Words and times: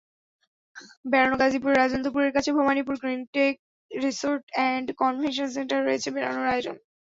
বেড়ানোগাজীপুরের 1.05 1.79
রাজেন্দ্রপুরের 1.79 2.35
কাছে 2.35 2.49
ভবানীপুরে 2.57 3.01
Greentech 3.01 3.53
resort 3.91 4.43
and 4.51 4.87
convention 5.01 5.47
সেন্টারে 5.55 5.83
রয়েছে 5.83 6.09
বেড়ানোর 6.15 6.51
আয়োজন। 6.53 6.75